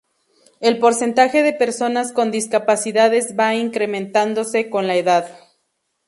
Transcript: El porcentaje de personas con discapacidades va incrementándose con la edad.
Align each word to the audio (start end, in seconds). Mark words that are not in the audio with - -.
El 0.61 0.79
porcentaje 0.79 1.43
de 1.43 1.53
personas 1.53 2.11
con 2.11 2.31
discapacidades 2.31 3.35
va 3.39 3.53
incrementándose 3.53 4.67
con 4.67 4.87
la 4.87 4.95
edad. 4.95 5.29